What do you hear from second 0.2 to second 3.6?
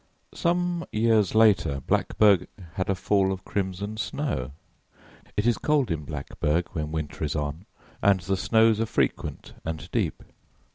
Some years later Blackburg had a fall of